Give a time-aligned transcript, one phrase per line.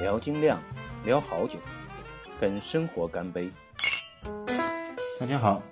[0.00, 0.58] 聊精酿，
[1.04, 1.58] 聊好酒，
[2.40, 3.50] 跟生活干杯。
[5.20, 5.62] 大家好，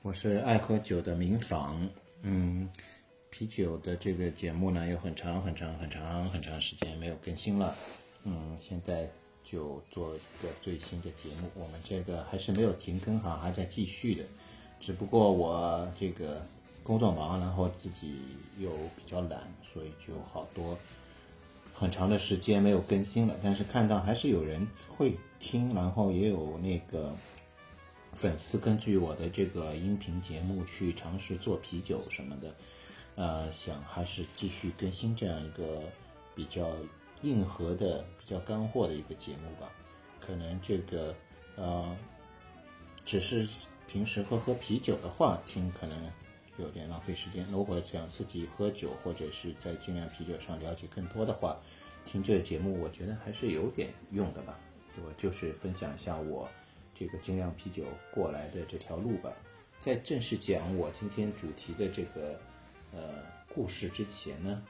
[0.00, 1.86] 我是爱喝酒的明坊。
[2.22, 2.66] 嗯，
[3.28, 7.76] 啤酒的这个节目呢，有很长很长很长很长时间没有更新了。
[8.24, 9.06] 嗯，现在
[9.44, 11.50] 就做一个最新的节目。
[11.54, 14.24] 我们这个还是没有停更哈，还在继续的。
[14.80, 16.40] 只不过我这个
[16.82, 18.18] 工作忙，然后自己
[18.58, 20.78] 又比较懒，所以就好多
[21.78, 23.34] 很长的时间没有更新了。
[23.42, 27.14] 但是看到还是有人会听，然后也有那个
[28.12, 32.54] 粉丝根据我的这个音频节目去尝试做啤酒什么的，
[33.14, 35.82] 呃，想还是继续更新这样一个
[36.34, 36.68] 比较
[37.22, 39.70] 硬核的、比较干货的一个节目吧。
[40.20, 41.14] 可能这个
[41.56, 41.96] 呃，
[43.04, 43.46] 只是。
[43.90, 45.96] 平时喝喝啤酒的话，听可能
[46.58, 47.44] 有点浪费时间。
[47.50, 51.58] 如果想自己喝酒，或者是在精酿啤酒上了解更多的话，
[52.04, 54.58] 听这个节目，我觉得还是有点用的吧。
[55.04, 56.48] 我就是分享一下我
[56.94, 59.32] 这个精酿啤酒过来的这条路吧。
[59.80, 62.40] 在正式讲我今天主题的这个
[62.92, 63.22] 呃
[63.54, 64.62] 故事之前呢，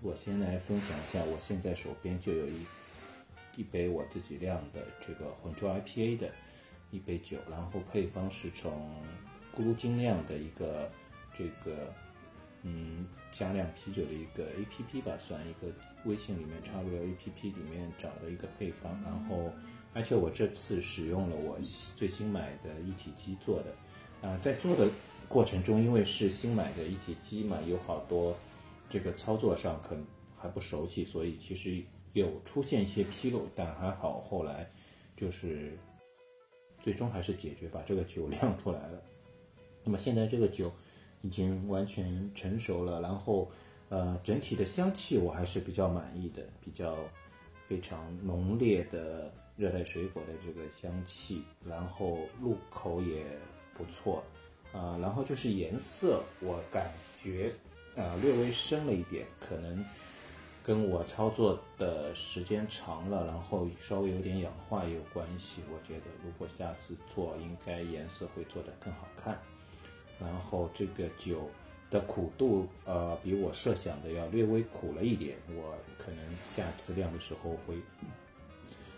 [0.00, 2.66] 我先来分享一下，我现在手边就有一
[3.56, 6.32] 一杯我自己酿的这个混浊 IPA 的。
[6.92, 8.70] 一杯酒，然后配方是从
[9.56, 10.92] 咕噜精酿的一个
[11.34, 11.92] 这个
[12.62, 15.72] 嗯加量啤酒的一个 A P P 吧，算一个
[16.04, 19.52] 微信里面插入 A P P 里面找的一个配方，然后
[19.92, 21.58] 而且我这次使用了我
[21.96, 24.88] 最新买的一体机做的，啊，在做的
[25.28, 28.36] 过程中，因为是新买的一体机嘛，有好多
[28.90, 30.04] 这个操作上可能
[30.38, 34.70] 还不熟悉，所以其实有出现一些纰漏，但还好后来
[35.16, 35.78] 就是。
[36.82, 39.00] 最终还是解决把这个酒酿出来了。
[39.84, 40.68] 那么现在这个酒
[41.22, 43.50] 已经完全成熟了，然后
[43.88, 46.96] 呃整体的香气我还是比较满意的，比较
[47.66, 53.24] 非常浓烈的热带水果的这个香气，然后入口也
[53.74, 54.22] 不错
[54.72, 57.52] 啊，然后就是颜色我感觉
[57.96, 59.84] 啊略微深了一点，可能。
[60.64, 65.60] 跟我操作的时间长了，然后稍微有点氧化也有关系。
[65.72, 69.36] 我觉得如果下次做，应该颜色会做得更好看。
[70.22, 71.50] 然后这个酒
[71.90, 75.36] 的苦度，呃，比我设想的要略微苦了一点。
[75.56, 76.18] 我可能
[76.48, 77.76] 下次酿的时候会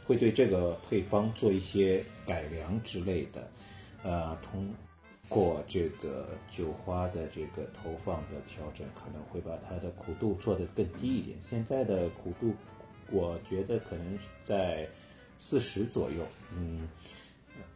[0.06, 3.48] 会对这个配方做一些改良之类的，
[4.02, 4.68] 呃，通。
[5.26, 11.36] 过这个酒花的这个投放的调整，可能会把它的苦度做得更低一点。
[11.41, 12.54] 现在的苦度，
[13.10, 14.86] 我觉得可能在
[15.38, 16.26] 四十左右。
[16.54, 16.86] 嗯，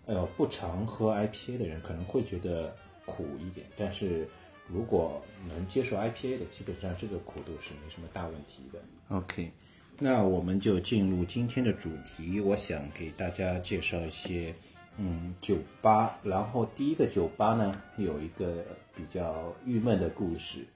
[0.04, 2.76] 呃，不常喝 IPA 的人可能会觉得
[3.08, 4.28] 苦一点，但是
[4.68, 8.78] 如果能接受 IPA 的，基本上这个苦度是没什么大问题的。
[9.08, 9.50] OK，
[9.98, 14.54] 那我们就进入今天的主题，我想给大家介绍一些。
[15.00, 18.64] 嗯，酒吧，然后第一个酒吧呢，有一个
[18.96, 20.66] 比较郁闷的故事，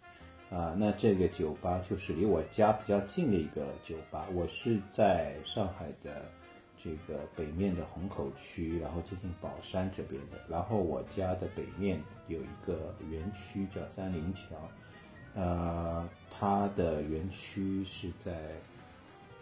[0.48, 6.30] 啊，那这个酒吧就是离我家比较近的一个酒吧，我是在上海的
[6.82, 14.56] 这个北面的虹口区，然后接近宝山这边的，然后我家的北面有一个园区叫三林桥，
[15.34, 18.56] 呃，它的园区是在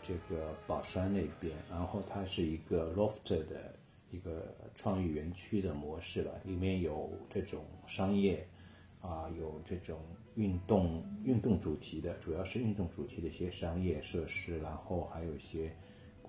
[0.02, 3.74] 这个宝山那边，然后它是一个 loft 的。
[4.12, 8.44] 一个创意园区的模式吧，里面有这种商业，
[9.00, 10.00] 啊，有这种
[10.34, 15.72] 运动运动主题的，主要是运动主题的一些商业设施，然后还有一些，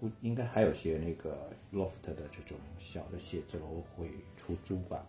[0.02, 5.06] 估应该还有些那个 loft 的这种小的写字楼会出租吧。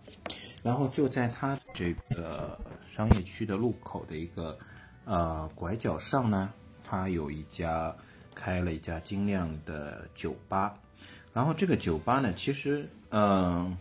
[0.62, 4.58] 然后就在它这个商业区的路口的一个
[5.06, 6.53] 呃拐角上呢，
[6.84, 7.97] 它有一家
[8.34, 10.78] 开了一家精酿的酒吧。
[11.32, 13.74] 然后这个酒吧呢，其实嗯，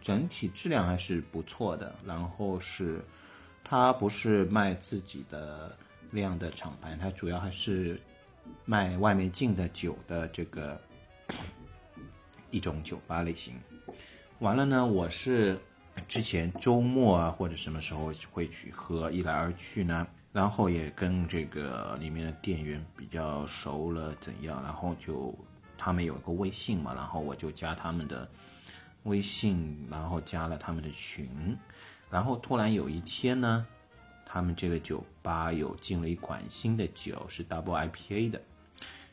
[0.00, 1.92] 整体质量还是不错的。
[2.06, 3.04] 然后是，
[3.64, 5.76] 它不是卖自己的
[6.12, 8.00] 量的厂牌，它主要还是
[8.64, 10.80] 卖外面进的酒的这个
[12.50, 13.54] 一种酒吧类型。
[14.40, 15.58] 完了呢，我是
[16.06, 25.34] 之前周末啊或者什么时候会去喝，一来二去呢，然后也跟这个里面的店员比较熟了，怎样，然后就。
[25.80, 28.28] 他们有一个微信嘛，然后我就加他们的
[29.04, 31.56] 微信，然后加了他们的群，
[32.10, 33.64] 然后突然有一天呢，
[34.28, 38.42] 他们这个酒吧有进了一款新的酒，是 Double IPA 的。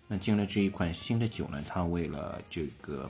[0.07, 3.09] 那进了这一款新的酒呢，他为了这个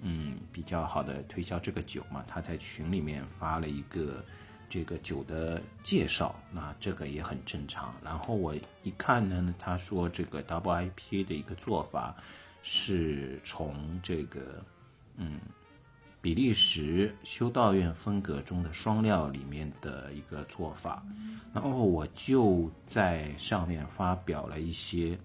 [0.00, 4.24] 嗯比较好的推销这个酒嘛，他在群里面发了一个
[4.68, 7.92] 这个酒的介绍，那这个也很正常。
[8.04, 8.54] 然后我
[8.84, 12.14] 一看呢，他说这个 Double IPA 的一个做法。
[12.62, 14.62] 是从这个
[15.16, 15.40] 嗯
[16.22, 21.02] 比利时修道院风格中的双料里面的一个做法，
[21.54, 25.18] 然后我就在上面发表了一些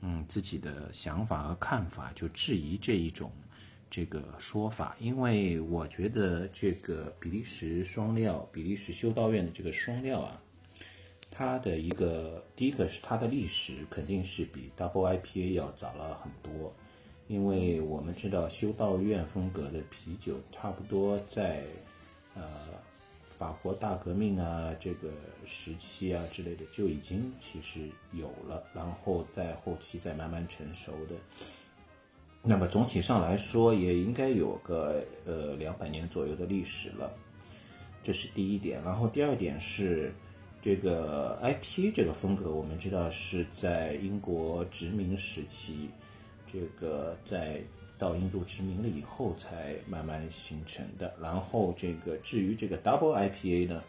[0.00, 3.30] 嗯自己的想法和看法，就质疑这一种
[3.88, 10.40] 这个说法，因为我觉得这个比利时双料，比利时修道院的这个双料啊。
[11.34, 16.74] 它的一个第一个是它的历史肯定是比 Double IPA 要早了很多，
[17.32, 21.62] 因为我们知道修道院风格的啤酒差不多在
[22.34, 22.42] 呃
[23.38, 25.08] 法国大革命啊这个
[25.46, 31.14] 时期啊之类的就已经其实有了，然后在后期再慢慢成熟的。
[32.42, 37.10] 那么总体上来说也应该有个呃两百年左右的历史了，
[38.04, 38.82] 这是第一点。
[38.82, 40.12] 然后第二点是。
[40.64, 45.90] 这个 IP 这个风格，我们知道是在英国殖民时期，
[46.52, 47.60] 这个在
[47.98, 51.14] 到印度殖民了以后才慢慢形成的。
[51.20, 53.82] 然后这个至于这个 Double IPA 呢，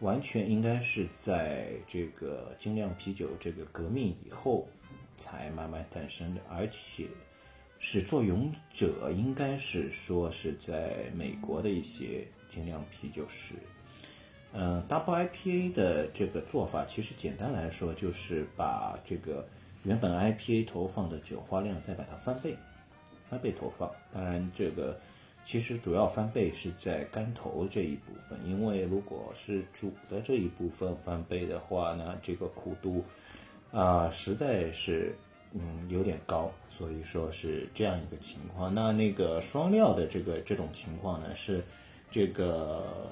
[0.00, 4.66] 完全应该是在这个精酿啤酒这个革命以后
[5.18, 7.06] 才慢慢诞生的，而且
[7.78, 13.54] 始作俑者应该是说是在美国的一些精酿啤酒师。
[14.52, 19.48] 嗯，Double IPA 的这个做法，其实简单来说就是把这个
[19.84, 22.56] 原本 IPA 投放的酒花量再把它翻倍，
[23.28, 23.90] 翻倍投放。
[24.12, 24.98] 当然，这个
[25.44, 33.04] 其实主要翻倍是在干头这一部分，因为如果是煮的这一部分翻倍的话呢，这个苦度
[33.70, 35.14] 啊实在是
[35.52, 38.74] 嗯有点高，所以说是这样一个情况。
[38.74, 41.64] 那那个双料的这个这种情况呢，是
[42.10, 43.10] 这个。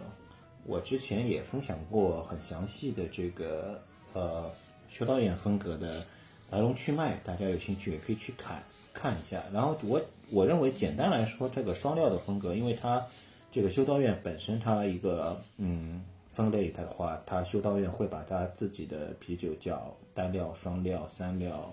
[0.67, 3.81] 我之前也分享过很详细的这个
[4.13, 4.49] 呃
[4.91, 6.05] 修道院风格的
[6.51, 8.63] 来龙去脉，大家有兴趣也可以去看
[8.93, 9.43] 看一下。
[9.53, 10.01] 然后我
[10.31, 13.05] 我认为简单来说，这个双料的风格，因为它
[13.53, 21.73] 这个修道院本身它一个嗯分类的话，它修道院会把它自己的啤酒叫单料、双料、三料、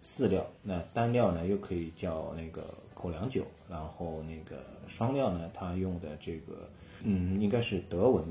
[0.00, 0.46] 四料。
[0.62, 6.68] 那单料呢又可以叫那个口粮酒，然后那个双料呢，它用的这个。
[7.04, 8.24] 嗯，应该是德文，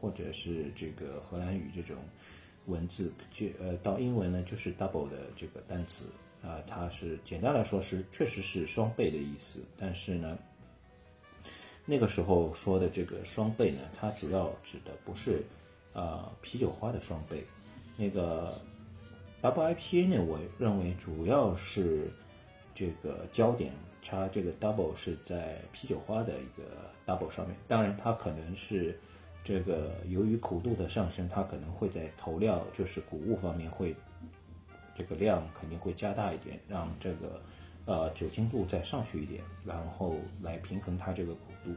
[0.00, 1.94] 或者是这个荷兰语这种
[2.66, 6.04] 文字，就呃到英文呢就是 double 的这个单词。
[6.42, 10.36] 啊，它是简单来说是确实是双倍的意思，但是呢，
[11.86, 15.44] 那个时候说的这个双倍呢，它主要指的不是
[15.92, 17.44] 啊啤酒花的双倍，
[17.96, 18.60] 那个
[19.40, 22.10] double IPA 呢，我认为主要是
[22.74, 23.72] 这个焦点。
[24.04, 28.98] 它这个 double 是在啤酒花的一个 double 上面，当然它可能是
[29.44, 33.94] 这个由于苦度的上升，它可能会在投料就是谷物方面会
[34.94, 37.42] 这个量肯定会加大一点，让这个
[37.84, 41.70] 呃酒精度再上去一点，然后来平衡它这个苦度。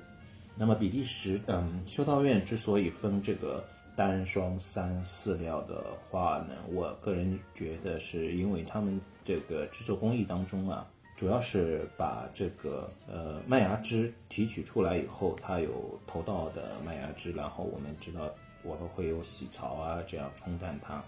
[0.55, 3.63] 那么比利时嗯修道院之所以分这个
[3.95, 10.87] 单双三四料的话呢，我个人觉得是因为他们这个制作工艺当中啊。
[11.17, 18.29] 主要是把这个呃麦芽汁提取出来以后，它有头道的麦芽汁，然后我们知道
[18.63, 21.01] 我们会有洗槽啊这样冲淡它。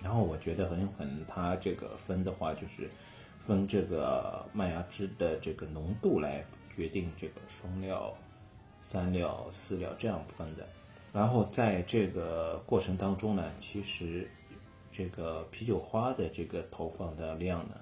[0.00, 2.88] 然后我觉得很有可能它这个分的话，就是
[3.40, 6.44] 分这个麦芽汁的这个浓度来
[6.76, 8.14] 决定这个双料、
[8.82, 10.64] 三料、四料这样分的。
[11.12, 14.30] 然后在这个过程当中呢，其实
[14.92, 17.74] 这个啤酒花的这个投放的量呢。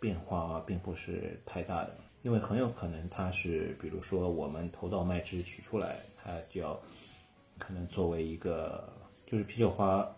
[0.00, 6.78] 变化并不是太大的，因为很有可能它是，比如说我们头道麦汁取出来，它就要
[7.58, 8.88] 可能作为一个，
[9.26, 10.08] 就是啤酒花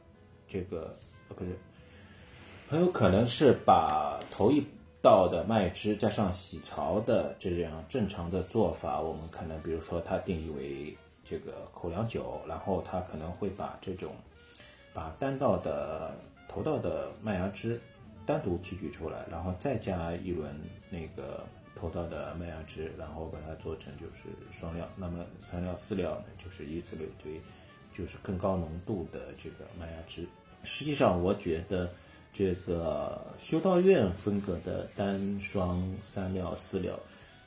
[0.46, 0.94] 这个
[1.28, 1.56] 呃不是，
[2.68, 4.62] 很有可能是把头一
[5.00, 14.12] 道的麦汁加上洗槽的这样正常的做法，我们可能比如说它定义为这个口粮酒，然后它可能会把这种
[14.92, 16.14] 把单道的
[16.46, 17.80] 头道的麦芽汁。
[18.26, 20.54] 单独提取出来，然后再加一轮
[20.88, 24.88] 那个头道的麦芽汁，然后把它做成就是双料。
[24.96, 27.40] 那么三料、四料呢，就是以此类推，
[27.96, 30.24] 就是更高浓度的这个麦芽汁。
[30.62, 31.90] 实际上，我觉得
[32.32, 36.98] 这个修道院风格的单双三料、四料，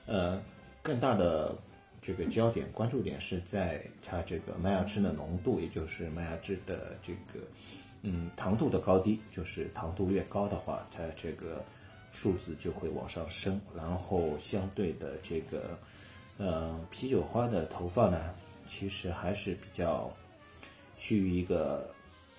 [0.05, 0.41] 呃，
[0.81, 1.55] 更大的
[2.01, 7.45] 这个焦点关注点是在它这个麦芽汁的浓度，也就是麦芽汁的这个。
[8.05, 11.63] 嗯，糖度的高低，就是糖度越高的话，它这个
[12.11, 13.59] 数字就会往上升。
[13.73, 15.77] 然后相对的这个，
[16.37, 18.35] 呃，啤酒花的投放呢，
[18.69, 20.11] 其实还是比较
[20.97, 21.89] 趋于一个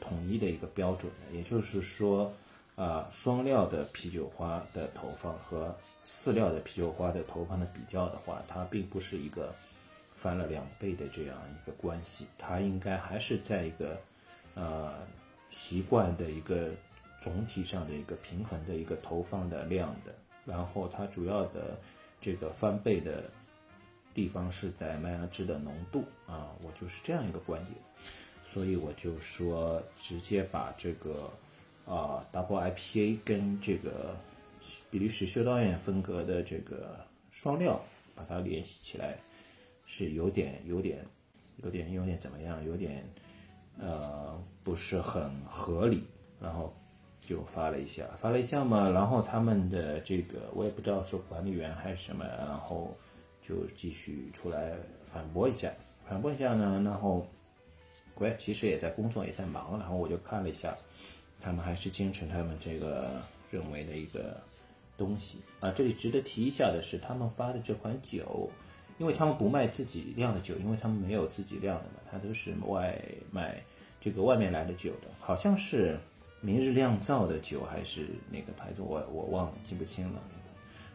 [0.00, 1.34] 统一的一个标准的。
[1.34, 2.30] 也就是说，
[2.76, 9.54] 啊双料的啤酒花的投放和四料的啤酒花的投放的比较的话，它并不是一个
[10.14, 13.98] 翻了两倍的这样一个关系，它应该还是在一个
[14.54, 14.92] 呃
[15.54, 16.70] 习惯的一个
[17.22, 21.78] 总体上的一个平衡的一个投放的量的，然后它主要的
[22.20, 23.30] 这个翻倍的
[24.12, 27.76] 地方是在麦芽汁的浓度啊，我就是这样一个观点，
[28.44, 31.30] 所以我就说直接把这个。
[31.86, 34.16] 啊，Double IPA 跟这个
[34.90, 36.98] 比利时修道院风格的这个
[37.30, 37.78] 双料，
[38.14, 39.18] 把它联系起来，
[39.84, 41.04] 是有点、有点、
[41.62, 42.64] 有点、有点怎么样？
[42.64, 43.06] 有点
[43.78, 46.04] 呃，不是很合理。
[46.40, 46.74] 然后
[47.20, 48.88] 就发了一下，发了一下嘛。
[48.90, 52.94] 然后他们的这个我也不知道是管理员还是什么，然后
[53.42, 54.72] 就继续出来
[55.04, 55.72] 反驳一下，
[56.06, 56.82] 反驳一下呢。
[56.84, 57.26] 然后
[58.16, 59.78] 我也其实也在工作，也在忙。
[59.78, 60.76] 然后我就看了一下。
[61.40, 64.40] 他们还是坚持他们这个认为的一个
[64.96, 65.70] 东西啊。
[65.70, 68.48] 这里值得提一下的是，他们发的这款酒，
[68.98, 73.62] 因为他们不卖自己酿的酒，因为他们没有自己酿的嘛，他都是外卖
[74.00, 75.98] 这个外面来的酒的，好像是
[76.40, 80.20] 明日酿造的酒还是哪个牌子，我我忘了记不清了。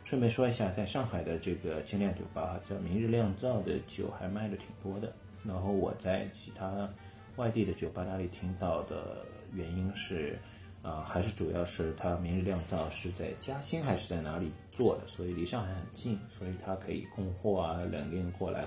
[0.03, 5.13] 顺便说一下，在上海的这个精酿酒吧叫明日酿造的酒还卖的挺多的。
[5.43, 6.89] 然后我在其他
[7.35, 9.25] 外地的酒吧那里听到的。
[9.51, 10.37] 原因是，
[10.83, 18.65] 啊，还是主要是它明日酿造是在嘉兴还是在哪里做的，所以离上海很近，所以它可以供货啊，冷链过来，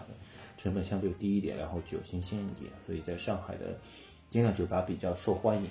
[0.58, 3.78] 成本相对低一点，然后酒新鲜一点，所以在上海的
[4.30, 5.70] 精酿酒吧比较受欢迎。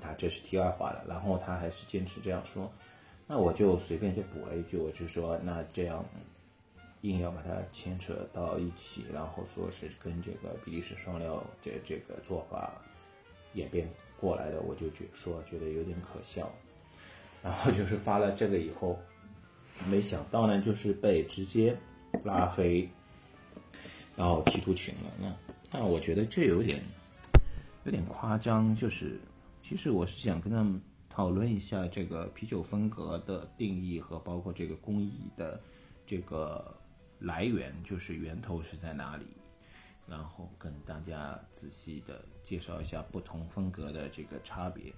[0.00, 1.04] 啊，这是题外话了。
[1.08, 2.70] 然后他还是坚持这样说，
[3.26, 6.04] 那我就随便就补了一句，我就说那这样
[7.00, 12.72] 硬要把它牵扯到一起，然后说是跟这个比利时双料这这个做法。
[13.54, 13.88] 演变
[14.20, 16.48] 过来的，我就觉说觉得有点可笑，
[17.42, 18.98] 然后就是发了这个以后，
[19.88, 21.76] 没想到呢，就是被直接
[22.24, 22.88] 拉黑，
[24.16, 25.10] 然后踢出群了。
[25.20, 25.34] 那
[25.72, 26.82] 那我觉得这有点
[27.84, 29.18] 有点夸张，就是
[29.62, 35.60] 其实我是想跟他们讨论一下这个啤酒风格的定义和包括这个工艺的
[36.06, 36.76] 这个
[37.18, 39.24] 来源，就是源头是在哪里。
[40.06, 44.92] 然后跟大家仔细的介绍一下不同风格的这个差别。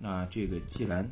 [0.00, 1.06] 那这个既然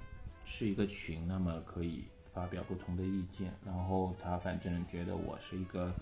[0.45, 3.53] 是一个群，那么可以发表不同的意见。
[3.65, 5.93] 然后他反正觉得我是一个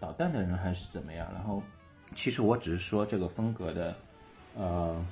[0.00, 1.28] 捣蛋的人还是怎么样。
[1.32, 1.62] 然后
[2.14, 3.96] 其实我只是说这个风格的
[4.54, 5.04] 呃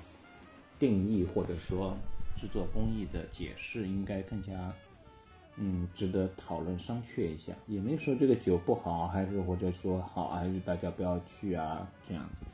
[0.79, 1.97] 定义或者说
[2.37, 4.73] 制作工艺的解释应该更加。
[5.57, 12.47] 嗯，值得讨论商榷一下，也没说这个酒不好，还是或者说好，还是大家不要去啊这样子。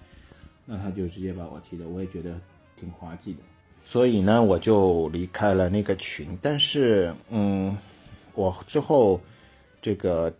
[0.66, 2.38] 那他就直接把我踢了，我也觉得
[2.76, 3.40] 挺滑稽的。
[3.90, 6.38] 所以呢，我就离开了那个群。
[6.40, 7.76] 但是，嗯，
[8.34, 9.20] 我之后
[9.82, 10.32] 这个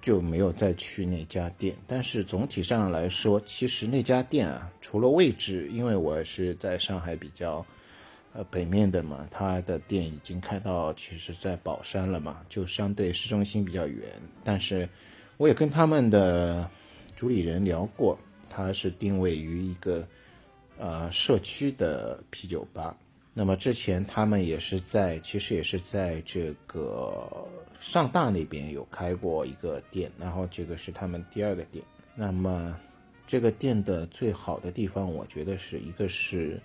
[0.00, 1.76] 就没有再去那家店。
[1.86, 7.62] 但是总体上来说，其实那家店啊，除了位置，因为我是在上海比较。
[8.32, 14.08] 呃，北面的嘛，他的店已经开到，其实在宝山了嘛，就相对市中心比较远。
[14.42, 14.88] 但是，
[15.36, 16.68] 我也跟他们的
[17.14, 18.18] 主理人聊过，
[18.50, 20.04] 他是定位于一个
[20.78, 22.96] 呃社区的啤酒吧。
[23.32, 27.28] 那么之前他们也是在，其实也是在这个
[27.80, 31.84] 上大那边有开过一个店，然后这个是他们第二个店。
[32.14, 32.78] 那么
[33.26, 36.60] 这个店的最好的地方，我觉得是一个是。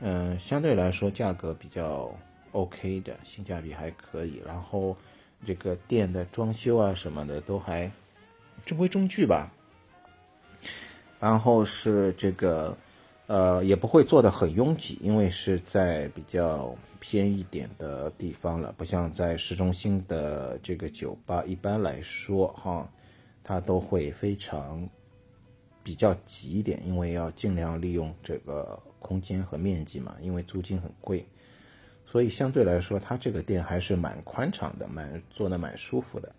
[0.00, 2.08] 嗯，相对来说价格比较
[2.52, 4.40] OK 的，性价比还可以。
[4.46, 4.96] 然后
[5.44, 7.90] 这个店的装修啊什么的都还
[8.64, 9.52] 中规中矩吧。
[11.18, 12.78] 然后是这个
[13.28, 22.90] 呃也不会做的很拥挤，因为是在比较偏一点的地方了，不像在市中心的这个酒吧，一般来说哈，
[23.44, 24.88] 它都会非常
[25.84, 28.76] 比较挤一点，因为要尽量利用这个。
[29.00, 31.24] 空间和面积嘛，因为租金很贵，
[32.04, 36.34] 所以相对来说，它这个店还是蛮宽敞的，蛮做的蛮舒服的。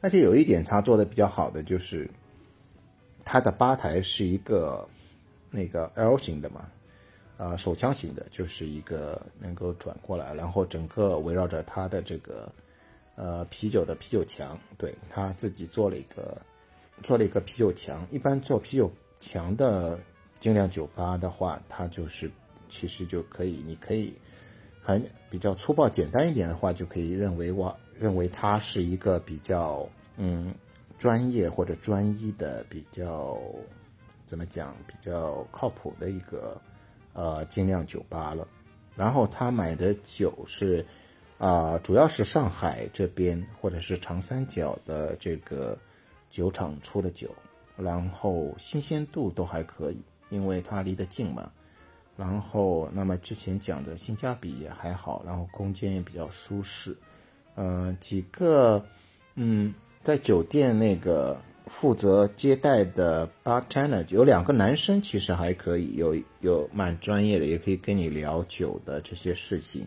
[0.00, 2.10] 而且有一点，它做的比较好的就是，
[3.26, 4.88] 它的吧台是一个
[5.52, 6.68] 那个 L 型的嘛，
[7.36, 12.50] 啊，手枪型的，就是一个能够转过来，然后整个围绕着它的这个
[13.14, 16.36] 呃啤酒的啤酒墙，对他自己做了一个
[17.04, 18.04] 做了一个啤酒墙。
[18.10, 18.90] 一般做啤酒
[19.20, 19.96] 墙的。
[20.42, 22.28] 精酿酒吧的话，它就是
[22.68, 24.12] 其实就可以，你可以
[24.82, 30.52] 很比较粗暴、简单一点的话，就可以认为我认为它是一个比较嗯
[30.98, 33.38] 专业或者专一的、比较
[34.32, 36.58] 怎么讲比较靠谱的一个
[37.12, 38.48] 呃精酿酒吧了。
[38.96, 40.82] 然后他买的酒是
[41.36, 45.76] 啊、主要是上海这边或者是长三角的这个
[46.30, 47.28] 酒厂出的酒，
[47.76, 51.52] 然后新鲜度都还可以，因为它离得近嘛。
[52.16, 56.96] 然后，那么之前讲的性价比也还好，然后空间也比较舒适。
[57.54, 58.82] 呃，几个，
[59.34, 69.86] 嗯，在酒店那个负责接待的 bartender 有两个男生，其实还可以，有有蛮专业的，也可以跟你聊酒的这些事情。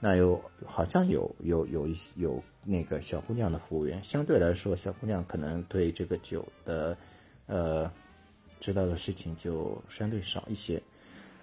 [0.00, 6.96] 那有好像有有有一有那个小姑娘的服务员，相对来说，小姑娘可能对这个酒的
[7.46, 7.90] 呃
[8.60, 10.82] 知道的事情就相对少一些。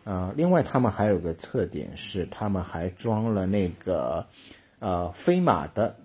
[0.04, 4.26] 呃，另外他们还有个特点是，他们还装了那个
[4.80, 5.96] 呃飞马的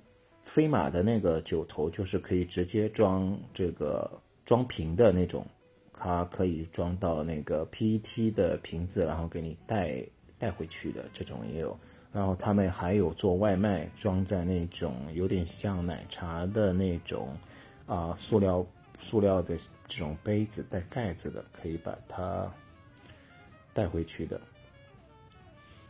[0.47, 4.09] 飞马的那个酒头，就是可以直接装这个
[4.45, 5.45] 装瓶的那种，
[5.93, 10.03] 它可以装到那个 PET 的瓶子，然后给你带
[10.39, 11.77] 带回去的这种也有。
[12.13, 17.37] 然后他们还有做外卖，装在那种有点像奶茶的那种
[17.87, 18.65] 啊、塑料
[19.01, 22.51] 塑料的这种杯子带盖子的，可以把它
[23.75, 24.41] 带回去的。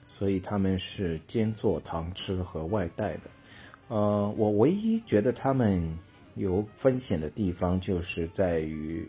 [0.08, 3.30] 所以他们是兼做堂吃和外带的。
[3.88, 5.96] 呃，我唯一觉得他们
[6.34, 9.08] 有风险的地方，就是在于，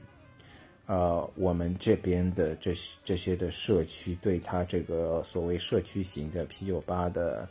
[0.86, 7.50] 呃，我们这边的这些这些的社区对他这个所谓社区型的啤酒吧的，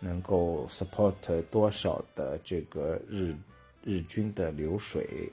[0.00, 3.34] 能够 support 多少的这个日
[3.84, 5.30] 日均的流水，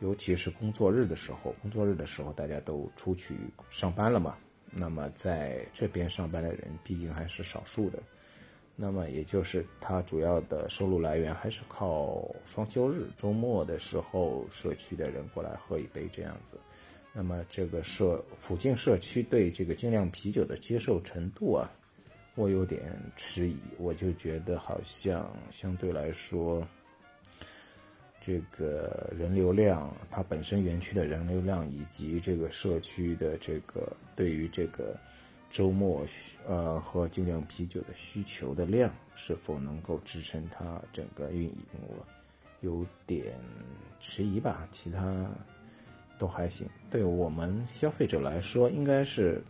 [0.00, 3.34] 尤其是工作日的时候，工作日的时候大家都出去
[3.68, 4.34] 上班了嘛，
[4.70, 7.98] 那么在这边上班的人毕竟还是少数的。
[8.80, 16.56] 那么也就是它主要的收入来源还是靠双休日、周末的时候社区的人过来喝一杯这样子。
[17.12, 21.68] 那么这个社附近社区对这个精酿啤酒的接受程度啊，
[22.36, 23.58] 我有点迟疑。
[23.78, 26.64] 我就觉得好像相对来说，
[28.24, 34.96] 这个人流量，它本身园区的人流量以及这个社区的这个对于这个。
[35.50, 41.56] 周末需呃喝精酿啤酒的需求的量是否能够支撑它整个运营，
[41.88, 42.06] 我
[42.60, 43.34] 有点
[43.98, 44.68] 迟疑吧。
[44.70, 45.26] 其他
[46.18, 49.42] 都还行，对我们消费者来说，应该是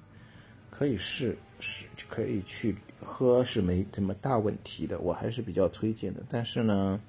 [0.70, 4.98] 可以试试，可以去喝是没什么大问题的。
[5.00, 6.22] 我还是比较推荐的。
[6.28, 7.00] 但是呢，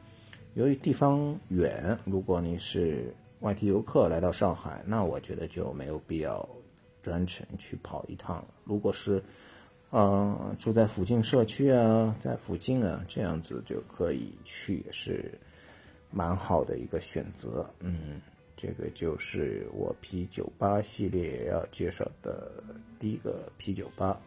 [0.56, 6.48] 由于地方远，如果你是外地游客来到上海，那我觉得就没有必要。
[7.02, 9.24] 专程去跑一趟，如果是，
[9.90, 15.34] 呃，住在附近社区啊，在附近啊，这样子就可以去，也是
[16.12, 17.68] 蛮好的一个选择。
[17.80, 18.22] 嗯，
[18.58, 22.64] 这个就是我啤酒吧系列要介绍的
[23.00, 24.20] 第一个啤酒吧。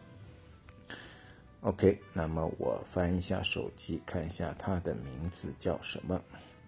[1.61, 6.21] OK，那么我翻一下手机，看一下它的名字叫什么。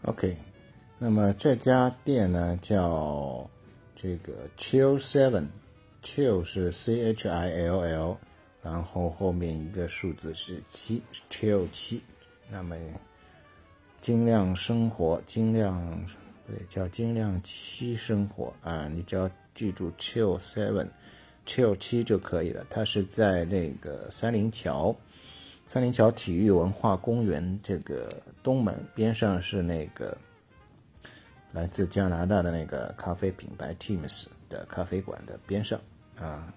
[0.03, 0.37] OK，
[0.97, 3.49] 那么这家店呢叫
[3.93, 5.47] 这个 Chill Seven。
[6.05, 8.17] Chill 是 C H I L L，
[8.61, 11.99] 然后后面一个数字是七，Chill 七。
[12.47, 12.77] 那么
[14.01, 16.05] 精酿生活，精酿
[16.45, 22.63] 对叫精酿七生活啊，你只要记住 Chill Seven，Chill 七就可以了。
[22.69, 24.95] 它是在那个三林桥，
[25.65, 30.15] 三林桥体育文化公园这个东门边上是那个
[31.51, 35.81] 来自加拿大的那个咖啡品牌 Teams 的咖啡馆的边上。
[36.19, 36.53] 啊，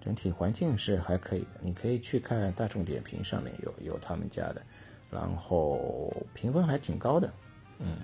[0.00, 4.62] 整体环境是还可以的，你可以去看大众点评上面有有他们家的，
[5.10, 7.32] 然后评分还挺高的，
[7.78, 7.98] 嗯，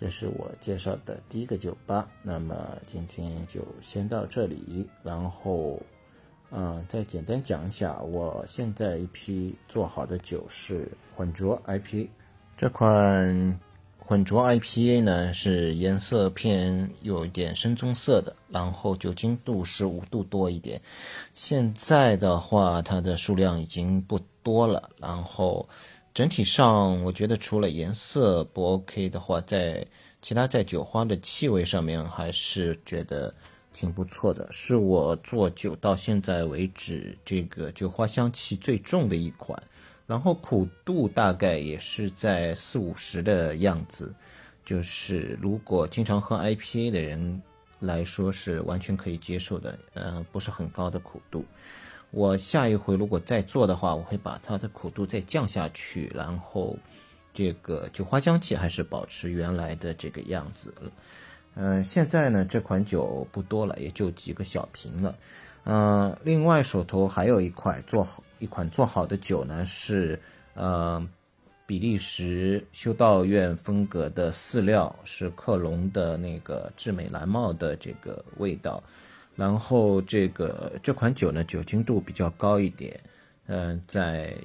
[0.00, 5.80] 这是我介绍的第一个酒吧，那么今天就先到这里，然后，
[6.50, 12.08] 嗯，再简单讲一下，我现在一批做好的酒是混浊 IPA，
[12.56, 13.71] 这款。
[14.04, 20.80] 混浊 IPA 呢是颜色偏有一点深棕色的，然后酒精度是五度多一点。
[21.32, 24.90] 现在的话，它的数量已经不多了。
[24.98, 25.66] 然后
[26.12, 29.86] 整体上，我觉得除了颜色不 OK 的话，在
[30.20, 33.32] 其他在酒花的气味上面还是觉得
[33.72, 39.62] 挺不错的，是我做酒到现在为止这个酒花香气最重的一款。
[40.12, 44.12] 然后苦度大概也是在四五十的样子，
[44.62, 47.40] 就是如果经常喝 IPA 的人
[47.80, 51.46] 来说是完全可以接受的，呃，不是很高的苦度。
[52.10, 56.76] 我下一回如果再做的话，我会把它的苦度再降下去，然后
[57.32, 60.74] 这个酒花香气还是保持原来的这个样子。
[61.54, 65.14] 嗯、呃，现在呢这款酒不多了，也就几个小瓶了。
[65.64, 70.18] 嗯，另外手头还有一块做好一款做好的酒呢，是
[70.54, 71.00] 呃
[71.64, 78.82] 比利时修道院风格的饲料，是克隆的那个智美蓝帽的这个味道。
[79.36, 83.00] 然后这个这款酒呢，酒精度比较高一点，
[83.46, 84.36] 嗯，在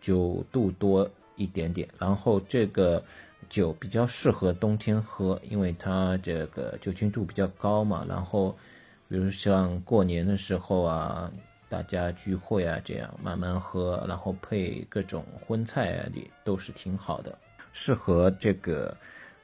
[0.00, 1.86] 九度多一点点。
[1.98, 3.04] 然后这个
[3.50, 8.06] 酒比较适合冬天喝，因为它这个酒精度比较高嘛。
[8.08, 8.56] 然后。
[9.06, 11.30] 比如像过年的时候啊，
[11.68, 17.36] 大家聚会啊，这样慢慢喝，然后配各种荤菜啊，也都是挺好的，
[17.72, 18.96] 适合这个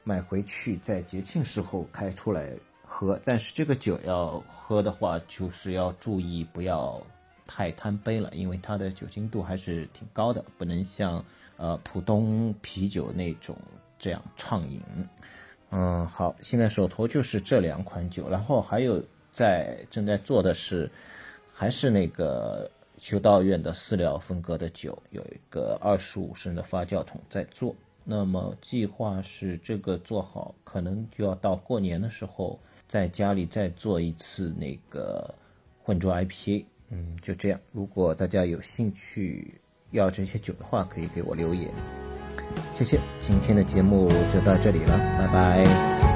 [0.03, 2.51] 买回去在节庆时候开出来
[2.83, 3.19] 喝。
[3.25, 7.01] 但是这个酒要喝的话，就是要注意不要
[7.45, 11.23] 太贪杯了，因为它的酒精度还是挺高的，不能像
[11.57, 13.57] 呃普通啤酒那种
[13.99, 14.81] 这样畅饮。
[15.71, 19.03] 嗯，好，现在手头就是这两款酒，然后还有。
[19.33, 20.91] 在正在做的是，
[21.61, 27.75] 还是那个修道院的饲料风格的酒，有一个二十五升的发酵桶在做。
[28.03, 35.31] 那么计划是这个做好，可能就要到过年的时候，在家里再做一次那个
[35.83, 36.65] 混浊 IPA。
[36.89, 37.59] 嗯，就这样。
[37.71, 39.53] 如果大家有兴趣
[39.91, 41.71] 要这些酒的话，可以给我留言。
[42.73, 46.10] 谢谢，今天的节目就到这里了，拜拜。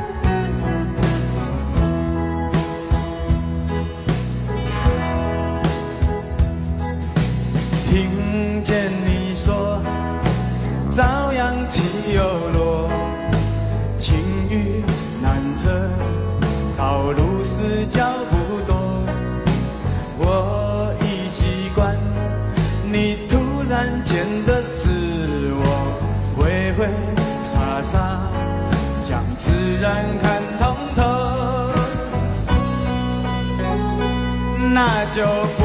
[34.76, 35.24] 那就
[35.56, 35.64] 不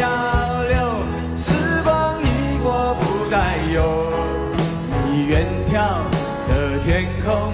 [0.00, 0.74] 要留，
[1.36, 1.52] 时
[1.84, 4.10] 光一过不再有。
[4.88, 5.76] 你远眺
[6.48, 7.52] 的天空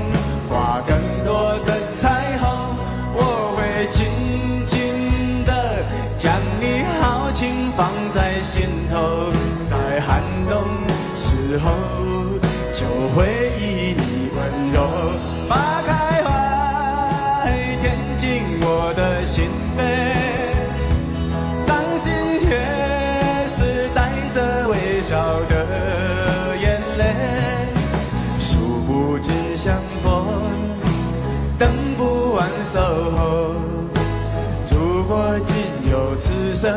[0.49, 2.79] 画更多的彩虹，
[3.12, 4.07] 我会紧
[4.64, 5.83] 紧的
[6.17, 9.33] 将你豪情放在心头，
[9.67, 10.62] 在寒冬
[11.17, 11.73] 时候
[12.73, 12.87] 就
[13.17, 14.79] 回忆你温柔
[36.61, 36.77] 生，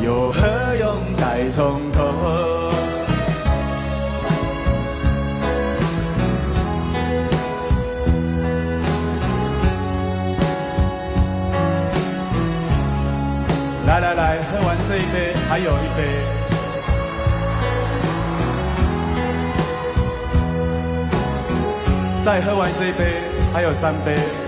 [0.00, 0.40] 又何
[0.78, 2.00] 用再从头？
[13.88, 16.04] 来来来，喝完这一杯，还有一杯。
[22.22, 24.47] 再喝完这一杯，还有三杯。